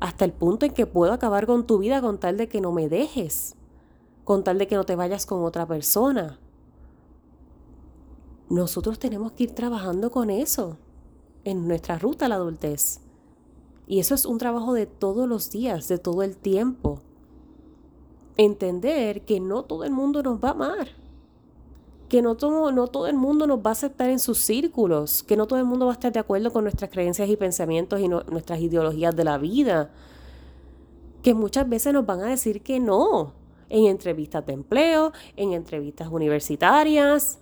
Hasta 0.00 0.24
el 0.24 0.32
punto 0.32 0.66
en 0.66 0.72
que 0.72 0.86
puedo 0.86 1.12
acabar 1.12 1.46
con 1.46 1.66
tu 1.66 1.78
vida 1.78 2.00
con 2.00 2.18
tal 2.18 2.36
de 2.36 2.48
que 2.48 2.60
no 2.60 2.72
me 2.72 2.88
dejes, 2.88 3.54
con 4.24 4.44
tal 4.44 4.58
de 4.58 4.66
que 4.66 4.76
no 4.76 4.84
te 4.84 4.96
vayas 4.96 5.26
con 5.26 5.44
otra 5.44 5.66
persona. 5.66 6.38
Nosotros 8.48 8.98
tenemos 8.98 9.32
que 9.32 9.44
ir 9.44 9.54
trabajando 9.54 10.10
con 10.10 10.30
eso 10.30 10.78
en 11.44 11.66
nuestra 11.68 11.98
ruta 11.98 12.26
a 12.26 12.28
la 12.28 12.36
adultez. 12.36 13.00
Y 13.86 14.00
eso 14.00 14.14
es 14.14 14.24
un 14.24 14.38
trabajo 14.38 14.72
de 14.72 14.86
todos 14.86 15.28
los 15.28 15.50
días, 15.50 15.88
de 15.88 15.98
todo 15.98 16.22
el 16.22 16.36
tiempo. 16.36 17.00
Entender 18.36 19.24
que 19.24 19.40
no 19.40 19.64
todo 19.64 19.84
el 19.84 19.92
mundo 19.92 20.22
nos 20.22 20.42
va 20.42 20.48
a 20.48 20.52
amar 20.52 21.03
que 22.14 22.22
no 22.22 22.36
todo, 22.36 22.70
no 22.70 22.86
todo 22.86 23.08
el 23.08 23.16
mundo 23.16 23.44
nos 23.48 23.58
va 23.58 23.70
a 23.70 23.72
aceptar 23.72 24.08
en 24.08 24.20
sus 24.20 24.38
círculos, 24.38 25.24
que 25.24 25.36
no 25.36 25.48
todo 25.48 25.58
el 25.58 25.64
mundo 25.64 25.86
va 25.86 25.90
a 25.90 25.94
estar 25.94 26.12
de 26.12 26.20
acuerdo 26.20 26.52
con 26.52 26.62
nuestras 26.62 26.88
creencias 26.88 27.28
y 27.28 27.36
pensamientos 27.36 27.98
y 27.98 28.06
nuestras 28.06 28.60
ideologías 28.60 29.16
de 29.16 29.24
la 29.24 29.36
vida, 29.36 29.90
que 31.24 31.34
muchas 31.34 31.68
veces 31.68 31.92
nos 31.92 32.06
van 32.06 32.20
a 32.20 32.26
decir 32.26 32.62
que 32.62 32.78
no 32.78 33.32
en 33.68 33.86
entrevistas 33.86 34.46
de 34.46 34.52
empleo, 34.52 35.12
en 35.34 35.54
entrevistas 35.54 36.06
universitarias, 36.08 37.40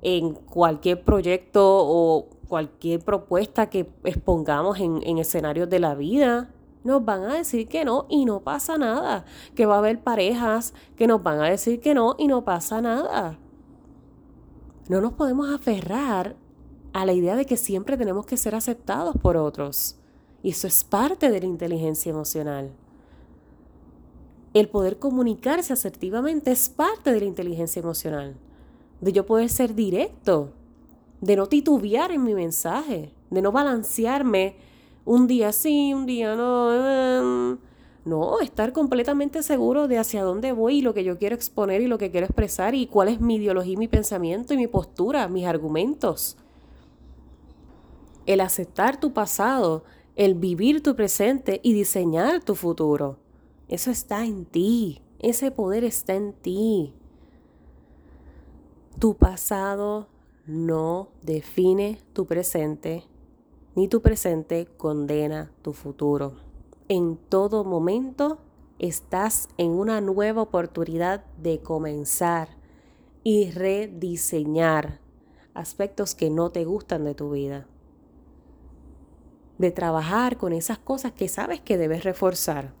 en 0.00 0.32
cualquier 0.32 1.04
proyecto 1.04 1.62
o 1.62 2.28
cualquier 2.48 3.00
propuesta 3.00 3.68
que 3.68 3.90
expongamos 4.04 4.80
en, 4.80 5.02
en 5.02 5.18
escenarios 5.18 5.68
de 5.68 5.80
la 5.80 5.94
vida 5.94 6.48
nos 6.82 7.04
van 7.04 7.24
a 7.24 7.34
decir 7.34 7.68
que 7.68 7.84
no 7.84 8.06
y 8.08 8.24
no 8.24 8.40
pasa 8.40 8.78
nada. 8.78 9.26
Que 9.54 9.66
va 9.66 9.74
a 9.74 9.78
haber 9.80 10.00
parejas 10.00 10.72
que 10.96 11.06
nos 11.06 11.22
van 11.22 11.42
a 11.42 11.50
decir 11.50 11.80
que 11.82 11.92
no 11.92 12.16
y 12.18 12.26
no 12.26 12.42
pasa 12.42 12.80
nada. 12.80 13.38
No 14.88 15.00
nos 15.00 15.12
podemos 15.12 15.50
aferrar 15.50 16.36
a 16.92 17.04
la 17.04 17.12
idea 17.12 17.36
de 17.36 17.44
que 17.44 17.56
siempre 17.56 17.96
tenemos 17.96 18.26
que 18.26 18.36
ser 18.36 18.54
aceptados 18.54 19.16
por 19.16 19.36
otros. 19.36 19.96
Y 20.42 20.50
eso 20.50 20.66
es 20.66 20.82
parte 20.82 21.30
de 21.30 21.40
la 21.40 21.46
inteligencia 21.46 22.10
emocional. 22.10 22.70
El 24.54 24.68
poder 24.68 24.98
comunicarse 24.98 25.72
asertivamente 25.72 26.50
es 26.50 26.68
parte 26.68 27.12
de 27.12 27.20
la 27.20 27.26
inteligencia 27.26 27.80
emocional. 27.80 28.34
De 29.00 29.12
yo 29.12 29.26
poder 29.26 29.50
ser 29.50 29.74
directo, 29.74 30.52
de 31.20 31.36
no 31.36 31.46
titubear 31.46 32.10
en 32.10 32.24
mi 32.24 32.34
mensaje, 32.34 33.12
de 33.30 33.42
no 33.42 33.52
balancearme 33.52 34.56
un 35.04 35.26
día 35.26 35.52
sí, 35.52 35.92
un 35.92 36.06
día 36.06 36.34
no. 36.34 37.58
No, 38.08 38.40
estar 38.40 38.72
completamente 38.72 39.42
seguro 39.42 39.86
de 39.86 39.98
hacia 39.98 40.22
dónde 40.22 40.52
voy 40.52 40.78
y 40.78 40.80
lo 40.80 40.94
que 40.94 41.04
yo 41.04 41.18
quiero 41.18 41.34
exponer 41.34 41.82
y 41.82 41.88
lo 41.88 41.98
que 41.98 42.10
quiero 42.10 42.24
expresar 42.24 42.74
y 42.74 42.86
cuál 42.86 43.08
es 43.08 43.20
mi 43.20 43.36
ideología, 43.36 43.76
mi 43.76 43.86
pensamiento 43.86 44.54
y 44.54 44.56
mi 44.56 44.66
postura, 44.66 45.28
mis 45.28 45.44
argumentos. 45.44 46.38
El 48.24 48.40
aceptar 48.40 48.98
tu 48.98 49.12
pasado, 49.12 49.84
el 50.16 50.34
vivir 50.34 50.82
tu 50.82 50.96
presente 50.96 51.60
y 51.62 51.74
diseñar 51.74 52.42
tu 52.42 52.54
futuro. 52.54 53.18
Eso 53.68 53.90
está 53.90 54.24
en 54.24 54.46
ti. 54.46 55.02
Ese 55.18 55.50
poder 55.50 55.84
está 55.84 56.14
en 56.14 56.32
ti. 56.32 56.94
Tu 58.98 59.18
pasado 59.18 60.08
no 60.46 61.10
define 61.20 61.98
tu 62.14 62.24
presente, 62.24 63.04
ni 63.74 63.86
tu 63.86 64.00
presente 64.00 64.66
condena 64.78 65.52
tu 65.60 65.74
futuro 65.74 66.47
en 66.88 67.16
todo 67.16 67.64
momento 67.64 68.38
estás 68.78 69.48
en 69.58 69.70
una 69.70 70.00
nueva 70.00 70.42
oportunidad 70.42 71.24
de 71.36 71.60
comenzar 71.60 72.56
y 73.22 73.50
rediseñar 73.50 75.00
aspectos 75.54 76.14
que 76.14 76.30
no 76.30 76.50
te 76.50 76.64
gustan 76.64 77.04
de 77.04 77.14
tu 77.14 77.30
vida. 77.30 77.66
De 79.58 79.70
trabajar 79.70 80.38
con 80.38 80.52
esas 80.52 80.78
cosas 80.78 81.12
que 81.12 81.28
sabes 81.28 81.60
que 81.60 81.76
debes 81.76 82.04
reforzar. 82.04 82.72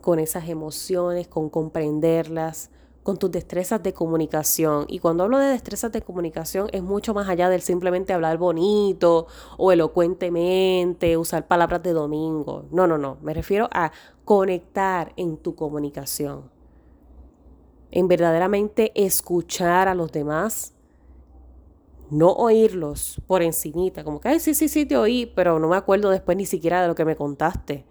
Con 0.00 0.18
esas 0.18 0.48
emociones, 0.48 1.28
con 1.28 1.50
comprenderlas, 1.50 2.70
con 3.06 3.18
tus 3.18 3.30
destrezas 3.30 3.80
de 3.84 3.94
comunicación. 3.94 4.84
Y 4.88 4.98
cuando 4.98 5.22
hablo 5.22 5.38
de 5.38 5.46
destrezas 5.46 5.92
de 5.92 6.02
comunicación 6.02 6.66
es 6.72 6.82
mucho 6.82 7.14
más 7.14 7.28
allá 7.28 7.48
del 7.48 7.62
simplemente 7.62 8.12
hablar 8.12 8.36
bonito 8.36 9.28
o 9.56 9.70
elocuentemente, 9.70 11.16
usar 11.16 11.46
palabras 11.46 11.84
de 11.84 11.92
domingo. 11.92 12.64
No, 12.72 12.88
no, 12.88 12.98
no. 12.98 13.18
Me 13.22 13.32
refiero 13.32 13.68
a 13.72 13.92
conectar 14.24 15.12
en 15.16 15.36
tu 15.36 15.54
comunicación. 15.54 16.50
En 17.92 18.08
verdaderamente 18.08 18.90
escuchar 18.96 19.86
a 19.86 19.94
los 19.94 20.10
demás. 20.10 20.74
No 22.10 22.32
oírlos 22.32 23.22
por 23.28 23.40
encimita, 23.40 24.02
como 24.02 24.18
que, 24.18 24.30
ay, 24.30 24.40
sí, 24.40 24.52
sí, 24.52 24.66
sí, 24.66 24.84
te 24.84 24.96
oí, 24.96 25.26
pero 25.26 25.60
no 25.60 25.68
me 25.68 25.76
acuerdo 25.76 26.10
después 26.10 26.36
ni 26.36 26.46
siquiera 26.46 26.82
de 26.82 26.88
lo 26.88 26.96
que 26.96 27.04
me 27.04 27.14
contaste. 27.14 27.84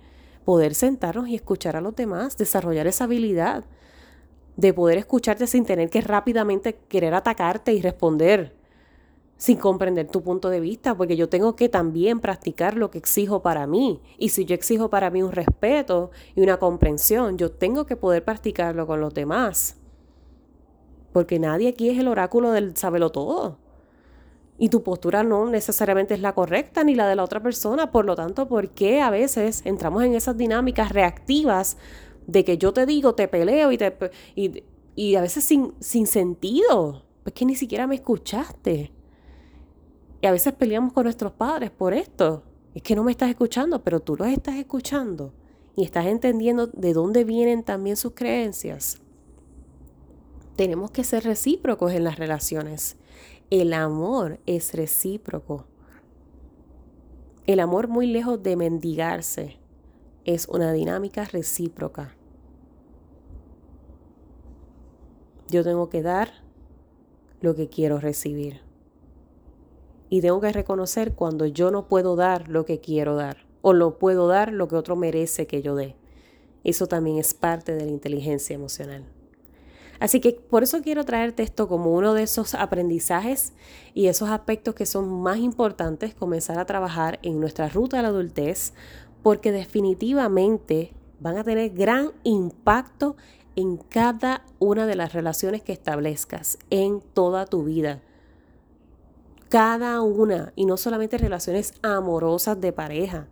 Poder 0.44 0.76
sentarnos 0.76 1.30
y 1.30 1.36
escuchar 1.36 1.78
a 1.78 1.82
los 1.82 1.96
demás, 1.96 2.36
desarrollar 2.36 2.86
esa 2.86 3.06
habilidad 3.06 3.64
de 4.58 4.74
poder 4.74 4.98
escucharte 4.98 5.48
sin 5.48 5.66
tener 5.66 5.90
que 5.90 6.02
rápidamente 6.02 6.76
querer 6.88 7.14
atacarte 7.14 7.74
y 7.74 7.82
responder 7.82 8.56
sin 9.38 9.58
comprender 9.58 10.08
tu 10.08 10.24
punto 10.24 10.50
de 10.50 10.60
vista, 10.60 10.96
porque 10.96 11.18
yo 11.18 11.28
tengo 11.28 11.56
que 11.56 11.68
también 11.68 12.20
practicar 12.20 12.76
lo 12.78 12.90
que 12.90 12.98
exijo 12.98 13.42
para 13.42 13.68
mí. 13.68 14.02
Y 14.18 14.30
si 14.30 14.46
yo 14.46 14.56
exijo 14.56 14.90
para 14.90 15.10
mí 15.10 15.24
un 15.24 15.34
respeto 15.34 16.12
y 16.36 16.42
una 16.42 16.58
comprensión, 16.58 17.38
yo 17.38 17.52
tengo 17.52 17.86
que 17.86 17.98
poder 17.98 18.24
practicarlo 18.24 18.88
con 18.88 19.02
los 19.02 19.14
demás. 19.14 19.76
Porque 21.12 21.40
nadie 21.40 21.70
aquí 21.70 21.90
es 21.90 22.00
el 22.00 22.08
oráculo 22.08 22.52
del 22.52 22.76
sabelo 22.78 23.12
todo. 23.12 23.58
Y 24.58 24.70
tu 24.70 24.84
postura 24.84 25.22
no 25.24 25.50
necesariamente 25.50 26.14
es 26.14 26.22
la 26.22 26.34
correcta 26.34 26.86
ni 26.86 26.96
la 26.96 27.08
de 27.10 27.18
la 27.18 27.24
otra 27.24 27.44
persona. 27.44 27.92
Por 27.92 28.06
lo 28.06 28.16
tanto, 28.16 28.48
¿por 28.48 28.70
qué 28.70 29.02
a 29.02 29.10
veces 29.10 29.62
entramos 29.66 30.04
en 30.04 30.16
esas 30.16 30.38
dinámicas 30.38 30.94
reactivas 30.94 31.76
de 32.28 32.44
que 32.44 32.58
yo 32.58 32.74
te 32.74 32.86
digo, 32.86 33.16
te 33.16 33.28
peleo 33.28 33.72
y, 33.72 33.78
te, 33.78 33.96
y, 34.96 35.16
a 35.16 35.22
veces 35.22 35.44
sin, 35.44 35.74
sin 35.80 36.08
sentido, 36.08 37.04
es 37.26 37.34
que 37.34 37.46
ni 37.46 37.56
siquiera 37.56 37.88
me 37.88 37.96
escuchaste. 37.96 38.92
Y 40.22 40.28
a 40.28 40.32
veces 40.32 40.54
peleamos 40.54 40.94
con 40.94 41.04
nuestros 41.04 41.34
padres 41.34 41.72
por 41.72 41.94
esto. 41.94 42.44
Es 42.74 42.82
que 42.82 42.96
no 42.96 43.04
me 43.04 43.12
estás 43.12 43.30
escuchando, 43.30 43.84
pero 43.84 44.00
tú 44.00 44.16
los 44.16 44.28
estás 44.28 44.56
escuchando 44.56 45.34
y 45.76 45.84
estás 45.84 46.06
entendiendo 46.08 46.68
de 46.68 46.94
dónde 46.94 47.24
vienen 47.24 47.64
también 47.64 47.98
sus 47.98 48.14
creencias. 48.14 49.02
Tenemos 50.56 50.92
que 50.92 51.04
ser 51.04 51.24
recíprocos 51.24 51.94
en 51.94 52.04
las 52.04 52.18
relaciones. 52.18 52.98
El 53.50 53.74
amor 53.74 54.40
es 54.46 54.74
recíproco. 54.74 55.66
El 57.46 57.60
amor 57.60 57.88
muy 57.88 58.08
lejos 58.08 58.42
de 58.42 58.56
mendigarse 58.56 59.60
es 60.26 60.48
una 60.48 60.74
dinámica 60.74 61.24
recíproca. 61.24 62.16
Yo 65.48 65.64
tengo 65.64 65.90
que 65.90 66.02
dar 66.02 66.44
lo 67.42 67.56
que 67.56 67.70
quiero 67.70 68.00
recibir. 68.00 68.62
Y 70.10 70.22
tengo 70.22 70.42
que 70.42 70.52
reconocer 70.52 71.14
cuando 71.14 71.46
yo 71.46 71.72
no 71.72 71.88
puedo 71.88 72.16
dar 72.16 72.50
lo 72.50 72.66
que 72.66 72.80
quiero 72.80 73.16
dar 73.16 73.46
o 73.62 73.74
no 73.74 73.98
puedo 73.98 74.28
dar 74.28 74.52
lo 74.52 74.68
que 74.68 74.76
otro 74.76 74.96
merece 74.96 75.48
que 75.48 75.62
yo 75.62 75.76
dé. 75.76 75.96
Eso 76.64 76.88
también 76.88 77.18
es 77.18 77.34
parte 77.34 77.76
de 77.76 77.86
la 77.86 77.92
inteligencia 77.92 78.54
emocional. 78.54 79.06
Así 80.00 80.20
que 80.20 80.34
por 80.34 80.64
eso 80.64 80.82
quiero 80.82 81.06
traerte 81.06 81.44
esto 81.44 81.68
como 81.68 81.94
uno 81.94 82.14
de 82.14 82.24
esos 82.24 82.54
aprendizajes 82.54 83.54
y 83.94 84.08
esos 84.08 84.30
aspectos 84.30 84.76
que 84.76 84.86
son 84.86 85.10
más 85.22 85.38
importantes 85.38 86.14
comenzar 86.14 86.60
a 86.60 86.66
trabajar 86.66 87.20
en 87.24 87.40
nuestra 87.40 87.70
ruta 87.70 88.00
a 88.00 88.02
la 88.02 88.10
adultez 88.10 88.74
porque 89.26 89.52
definitivamente 89.52 90.94
van 91.20 91.40
a 91.40 91.44
tener 91.44 91.72
gran 91.72 92.12
impacto 92.22 93.16
en 93.56 93.78
cada 93.78 94.46
una 94.60 94.86
de 94.86 94.96
las 94.96 95.14
relaciones 95.14 95.64
que 95.64 95.74
establezcas 95.74 96.60
en 96.70 97.02
toda 97.02 97.48
tu 97.48 97.64
vida. 97.64 98.04
Cada 99.50 100.00
una, 100.02 100.54
y 100.56 100.68
no 100.68 100.78
solamente 100.78 101.18
relaciones 101.18 101.74
amorosas 101.82 102.62
de 102.62 102.72
pareja, 102.72 103.26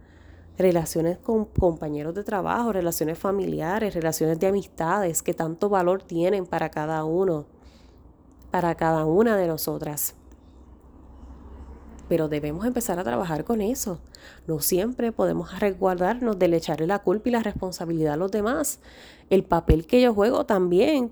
relaciones 0.57 1.19
con 1.19 1.45
compañeros 1.45 2.15
de 2.15 2.23
trabajo, 2.23 2.73
relaciones 2.73 3.19
familiares, 3.19 3.93
relaciones 3.93 4.39
de 4.39 4.47
amistades 4.47 5.21
que 5.21 5.35
tanto 5.35 5.69
valor 5.69 6.01
tienen 6.01 6.47
para 6.47 6.69
cada 6.71 7.03
uno, 7.03 7.45
para 8.49 8.73
cada 8.73 9.05
una 9.05 9.37
de 9.37 9.45
nosotras 9.45 10.15
pero 12.13 12.27
debemos 12.27 12.67
empezar 12.67 12.99
a 12.99 13.03
trabajar 13.03 13.43
con 13.43 13.59
eso. 13.59 13.97
No 14.45 14.59
siempre 14.59 15.11
podemos 15.11 15.59
resguardarnos 15.59 16.37
del 16.37 16.53
echarle 16.53 16.85
la 16.85 16.99
culpa 16.99 17.29
y 17.29 17.31
la 17.31 17.41
responsabilidad 17.41 18.13
a 18.13 18.17
los 18.17 18.29
demás. 18.29 18.77
El 19.31 19.43
papel 19.43 19.87
que 19.87 19.99
yo 19.99 20.13
juego 20.13 20.45
también 20.45 21.11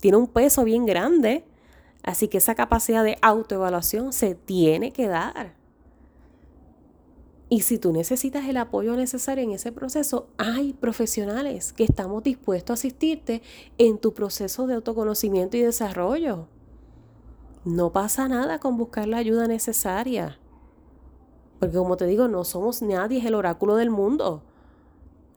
tiene 0.00 0.16
un 0.16 0.26
peso 0.26 0.64
bien 0.64 0.86
grande. 0.86 1.44
Así 2.02 2.26
que 2.26 2.38
esa 2.38 2.56
capacidad 2.56 3.04
de 3.04 3.16
autoevaluación 3.22 4.12
se 4.12 4.34
tiene 4.34 4.92
que 4.92 5.06
dar. 5.06 5.54
Y 7.48 7.60
si 7.60 7.78
tú 7.78 7.92
necesitas 7.92 8.48
el 8.48 8.56
apoyo 8.56 8.96
necesario 8.96 9.44
en 9.44 9.52
ese 9.52 9.70
proceso, 9.70 10.26
hay 10.36 10.72
profesionales 10.72 11.72
que 11.72 11.84
estamos 11.84 12.24
dispuestos 12.24 12.70
a 12.70 12.80
asistirte 12.80 13.40
en 13.78 13.98
tu 13.98 14.12
proceso 14.12 14.66
de 14.66 14.74
autoconocimiento 14.74 15.56
y 15.56 15.60
desarrollo. 15.60 16.48
No 17.64 17.92
pasa 17.92 18.28
nada 18.28 18.58
con 18.58 18.76
buscar 18.76 19.08
la 19.08 19.16
ayuda 19.16 19.46
necesaria. 19.46 20.38
Porque 21.58 21.76
como 21.76 21.96
te 21.96 22.06
digo, 22.06 22.28
no 22.28 22.44
somos 22.44 22.82
nadie, 22.82 23.20
es 23.20 23.24
el 23.24 23.34
oráculo 23.34 23.76
del 23.76 23.90
mundo. 23.90 24.42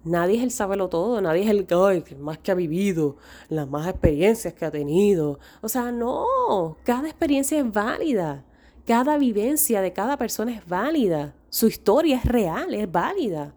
Nadie 0.03 0.37
es 0.37 0.43
el 0.43 0.51
sábelo 0.51 0.89
todo, 0.89 1.21
nadie 1.21 1.43
es 1.43 1.49
el 1.49 1.65
que 1.65 2.15
más 2.15 2.37
que 2.37 2.51
ha 2.51 2.55
vivido, 2.55 3.17
las 3.49 3.69
más 3.69 3.87
experiencias 3.87 4.53
que 4.53 4.65
ha 4.65 4.71
tenido. 4.71 5.39
O 5.61 5.69
sea, 5.69 5.91
no, 5.91 6.77
cada 6.83 7.07
experiencia 7.07 7.59
es 7.59 7.71
válida. 7.71 8.43
Cada 8.85 9.17
vivencia 9.17 9.81
de 9.81 9.91
cada 9.91 10.17
persona 10.17 10.53
es 10.53 10.65
válida. 10.65 11.33
Su 11.49 11.67
historia 11.67 12.17
es 12.17 12.25
real, 12.25 12.73
es 12.73 12.89
válida. 12.89 13.53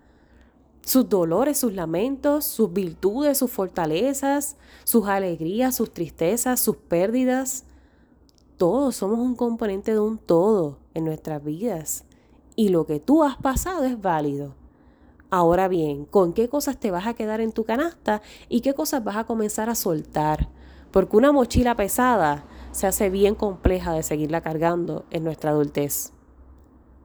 Sus 0.83 1.09
dolores, 1.09 1.59
sus 1.59 1.73
lamentos, 1.73 2.47
sus 2.47 2.73
virtudes, 2.73 3.39
sus 3.39 3.50
fortalezas, 3.50 4.57
sus 4.83 5.07
alegrías, 5.07 5.77
sus 5.77 5.93
tristezas, 5.93 6.59
sus 6.59 6.77
pérdidas. 6.77 7.65
Todos 8.61 8.97
somos 8.97 9.21
un 9.21 9.37
componente 9.37 9.95
de 9.95 10.00
un 10.00 10.19
todo 10.19 10.81
en 10.93 11.07
nuestras 11.07 11.43
vidas. 11.43 12.05
Y 12.57 12.69
lo 12.69 12.85
que 12.85 13.00
tú 13.00 13.25
has 13.25 13.38
pasado 13.38 13.85
es 13.85 13.99
válido. 13.99 14.55
Ahora 15.31 15.67
bien, 15.67 16.05
¿con 16.05 16.35
qué 16.35 16.50
cosas 16.50 16.79
te 16.79 16.90
vas 16.90 17.07
a 17.07 17.14
quedar 17.14 17.40
en 17.40 17.52
tu 17.52 17.64
canasta 17.64 18.21
y 18.50 18.61
qué 18.61 18.75
cosas 18.75 19.02
vas 19.02 19.17
a 19.17 19.25
comenzar 19.25 19.71
a 19.71 19.75
soltar? 19.75 20.50
Porque 20.90 21.17
una 21.17 21.33
mochila 21.33 21.75
pesada 21.75 22.45
se 22.71 22.87
hace 22.87 23.09
bien 23.09 23.35
compleja 23.35 23.95
de 23.95 24.02
seguirla 24.02 24.43
cargando 24.43 25.07
en 25.11 25.25
nuestra 25.25 25.52
adultez. 25.52 26.12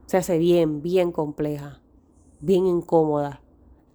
Se 0.08 0.18
hace 0.18 0.38
bien, 0.38 0.82
bien 0.82 1.14
compleja, 1.14 1.80
bien 2.42 2.66
incómoda. 2.66 3.40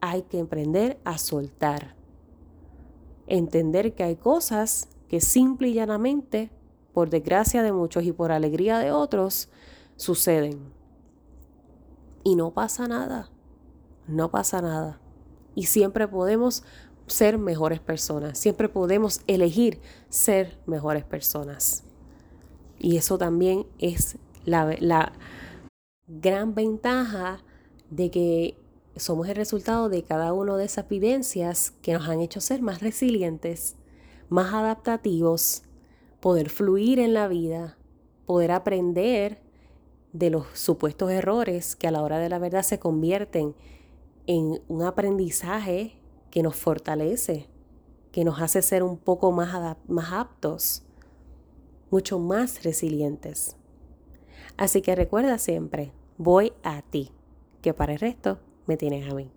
Hay 0.01 0.23
que 0.23 0.41
aprender 0.41 0.99
a 1.05 1.19
soltar. 1.19 1.95
Entender 3.27 3.95
que 3.95 4.05
hay 4.05 4.17
cosas 4.17 4.89
que 5.09 5.21
simple 5.21 5.69
y 5.69 5.75
llanamente, 5.75 6.51
por 6.93 7.11
desgracia 7.11 7.63
de 7.63 7.73
muchos 7.73 8.05
y 8.05 8.13
por 8.13 8.33
alegría 8.33 8.79
de 8.79 8.93
otros, 8.93 9.49
suceden. 9.97 10.73
Y 12.25 12.37
no 12.37 12.53
pasa 12.53 12.89
nada. 12.89 13.31
No 14.07 14.31
pasa 14.31 14.61
nada. 14.61 15.01
Y 15.55 15.65
siempre 15.65 16.09
podemos 16.09 16.65
ser 17.07 17.39
mejores 17.39 17.81
personas. 17.81 18.39
Siempre 18.39 18.69
podemos 18.69 19.21
elegir 19.27 19.81
ser 20.09 20.59
mejores 20.67 21.05
personas. 21.05 21.85
Y 22.79 22.97
eso 22.97 23.19
también 23.19 23.67
es 23.79 24.17
la, 24.45 24.75
la 24.81 25.13
gran 26.07 26.55
ventaja 26.55 27.43
de 27.91 28.11
que 28.11 28.59
somos 28.97 29.29
el 29.29 29.37
resultado 29.37 29.89
de 29.89 30.03
cada 30.03 30.33
una 30.33 30.57
de 30.57 30.65
esas 30.65 30.89
vivencias 30.89 31.73
que 31.83 31.93
nos 31.93 32.09
han 32.09 32.21
hecho 32.21 32.41
ser 32.41 32.63
más 32.63 32.81
resilientes, 32.81 33.77
más 34.29 34.53
adaptativos, 34.53 35.63
poder 36.21 36.51
fluir 36.51 36.99
en 36.99 37.15
la 37.15 37.29
vida, 37.29 37.77
poder 38.27 38.53
aprender 38.53 39.41
de 40.13 40.31
los 40.31 40.47
supuestos 40.55 41.11
errores 41.11 41.77
que 41.77 41.89
a 41.89 41.91
la 41.91 42.03
hora 42.03 42.19
de 42.19 42.29
la 42.29 42.39
verdad 42.39 42.63
se 42.63 42.79
convierten 42.79 43.55
en 44.27 44.61
un 44.69 44.83
aprendizaje 44.83 45.97
que 46.31 46.43
nos 46.43 46.57
fortalece, 46.57 47.49
que 48.13 48.25
nos 48.25 48.41
hace 48.41 48.63
ser 48.63 48.83
un 48.83 48.99
poco 48.99 49.33
más, 49.33 49.77
más 49.89 50.13
aptos, 50.13 50.83
mucho 51.91 52.19
más 52.19 52.63
resilientes. 52.63 53.57
Así 54.57 54.83
que 54.83 54.95
recuerda 54.95 55.39
siempre, 55.39 55.93
voy 56.19 56.53
a 56.63 56.83
ti, 56.83 57.13
que 57.63 57.73
para 57.73 57.95
el 57.95 57.99
resto 57.99 58.39
me 58.67 58.77
tienes 58.77 59.11
a 59.11 59.15
mí. 59.15 59.31